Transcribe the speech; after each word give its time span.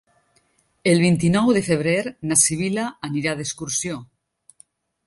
El 0.91 1.01
vint-i-nou 1.03 1.51
de 1.57 1.63
febrer 1.67 1.95
na 2.31 2.39
Sibil·la 2.45 2.87
anirà 3.11 3.39
d'excursió. 3.43 4.05